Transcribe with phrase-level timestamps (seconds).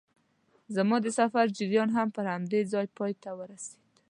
[0.75, 3.79] زما د سفر جریان هم پر همدې ځای پای ته ورسېد.